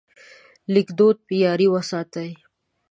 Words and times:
لیکدود 0.73 1.17
معیاري 1.27 1.67
وساتئ. 1.73 2.31